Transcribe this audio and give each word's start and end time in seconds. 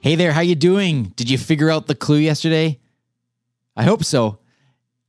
Hey 0.00 0.14
there, 0.14 0.32
how 0.32 0.42
you 0.42 0.54
doing? 0.54 1.12
Did 1.16 1.28
you 1.28 1.36
figure 1.36 1.68
out 1.68 1.88
the 1.88 1.94
clue 1.96 2.18
yesterday? 2.18 2.78
I 3.76 3.82
hope 3.82 4.04
so. 4.04 4.38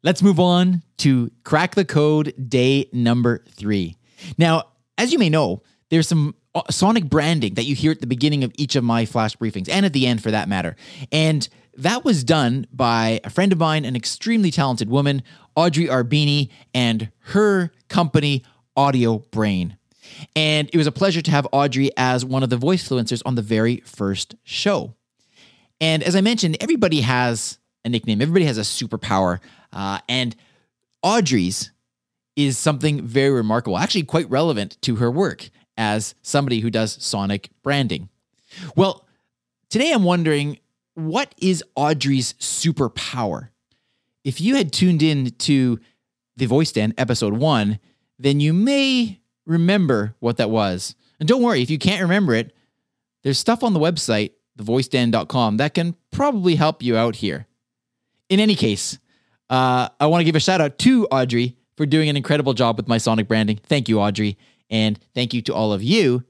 Let's 0.01 0.23
move 0.23 0.39
on 0.39 0.81
to 0.97 1.29
crack 1.43 1.75
the 1.75 1.85
code 1.85 2.33
day 2.49 2.89
number 2.91 3.43
3. 3.51 3.95
Now, 4.39 4.63
as 4.97 5.13
you 5.13 5.19
may 5.19 5.29
know, 5.29 5.61
there's 5.91 6.07
some 6.07 6.33
sonic 6.71 7.05
branding 7.05 7.53
that 7.53 7.65
you 7.65 7.75
hear 7.75 7.91
at 7.91 8.01
the 8.01 8.07
beginning 8.07 8.43
of 8.43 8.51
each 8.57 8.75
of 8.75 8.83
my 8.83 9.05
flash 9.05 9.37
briefings 9.37 9.69
and 9.69 9.85
at 9.85 9.93
the 9.93 10.07
end 10.07 10.23
for 10.23 10.31
that 10.31 10.49
matter. 10.49 10.75
And 11.11 11.47
that 11.77 12.03
was 12.03 12.23
done 12.23 12.65
by 12.73 13.21
a 13.23 13.29
friend 13.29 13.51
of 13.51 13.59
mine, 13.59 13.85
an 13.85 13.95
extremely 13.95 14.49
talented 14.49 14.89
woman, 14.89 15.21
Audrey 15.55 15.85
Arbeeny, 15.85 16.49
and 16.73 17.11
her 17.25 17.71
company, 17.89 18.43
Audio 18.75 19.19
Brain. 19.29 19.77
And 20.35 20.69
it 20.73 20.77
was 20.77 20.87
a 20.87 20.91
pleasure 20.91 21.21
to 21.21 21.31
have 21.31 21.47
Audrey 21.51 21.91
as 21.97 22.25
one 22.25 22.43
of 22.43 22.49
the 22.49 22.57
voice 22.57 22.87
influencers 22.87 23.21
on 23.25 23.35
the 23.35 23.41
very 23.41 23.77
first 23.85 24.35
show. 24.43 24.93
And 25.81 26.03
as 26.03 26.15
I 26.15 26.21
mentioned, 26.21 26.57
everybody 26.59 27.01
has 27.01 27.57
a 27.85 27.89
nickname, 27.89 28.21
everybody 28.21 28.45
has 28.45 28.57
a 28.57 28.61
superpower. 28.61 29.39
Uh, 29.71 29.99
and 30.09 30.35
Audrey's 31.01 31.71
is 32.35 32.57
something 32.57 33.05
very 33.05 33.31
remarkable, 33.31 33.77
actually, 33.77 34.03
quite 34.03 34.29
relevant 34.29 34.81
to 34.81 34.97
her 34.97 35.11
work 35.11 35.49
as 35.77 36.15
somebody 36.21 36.59
who 36.59 36.69
does 36.69 36.97
sonic 37.03 37.49
branding. 37.63 38.09
Well, 38.75 39.05
today 39.69 39.91
I'm 39.91 40.03
wondering 40.03 40.59
what 40.93 41.33
is 41.37 41.63
Audrey's 41.75 42.33
superpower? 42.33 43.49
If 44.23 44.41
you 44.41 44.55
had 44.55 44.73
tuned 44.73 45.01
in 45.01 45.31
to 45.31 45.79
the 46.35 46.45
Voice 46.45 46.71
Den 46.71 46.93
episode 46.97 47.33
one, 47.33 47.79
then 48.17 48.39
you 48.39 48.53
may 48.53 49.18
remember 49.49 50.15
what 50.19 50.37
that 50.37 50.49
was. 50.49 50.95
And 51.19 51.27
don't 51.27 51.41
worry, 51.41 51.61
if 51.61 51.69
you 51.69 51.77
can't 51.77 52.01
remember 52.01 52.33
it, 52.33 52.53
there's 53.23 53.39
stuff 53.39 53.63
on 53.63 53.73
the 53.73 53.79
website, 53.79 54.31
thevoiceden.com, 54.57 55.57
that 55.57 55.73
can 55.73 55.95
probably 56.11 56.55
help 56.55 56.81
you 56.81 56.95
out 56.95 57.17
here. 57.17 57.47
In 58.29 58.39
any 58.39 58.55
case, 58.55 58.99
uh, 59.49 59.89
I 59.99 60.05
want 60.05 60.21
to 60.21 60.25
give 60.25 60.35
a 60.35 60.39
shout 60.39 60.61
out 60.61 60.77
to 60.79 61.07
Audrey 61.07 61.57
for 61.75 61.85
doing 61.85 62.07
an 62.07 62.15
incredible 62.15 62.53
job 62.53 62.77
with 62.77 62.87
my 62.87 62.97
sonic 62.97 63.27
branding. 63.27 63.59
Thank 63.63 63.89
you, 63.89 63.99
Audrey. 63.99 64.37
And 64.69 64.99
thank 65.15 65.33
you 65.33 65.41
to 65.43 65.53
all 65.53 65.73
of 65.73 65.81
you 65.81 66.23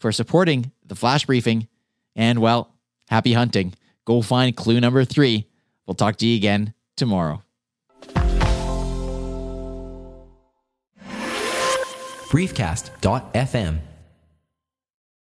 for 0.00 0.10
supporting 0.10 0.72
the 0.84 0.96
flash 0.96 1.24
briefing. 1.24 1.68
And 2.16 2.40
well, 2.40 2.74
happy 3.08 3.32
hunting. 3.32 3.74
Go 4.04 4.22
find 4.22 4.56
clue 4.56 4.80
number 4.80 5.04
three. 5.04 5.46
We'll 5.86 5.94
talk 5.94 6.16
to 6.16 6.26
you 6.26 6.36
again 6.36 6.74
tomorrow. 6.96 7.45
briefcast.fm 12.30 13.95